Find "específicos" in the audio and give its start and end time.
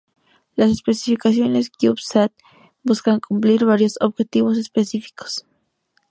4.57-5.45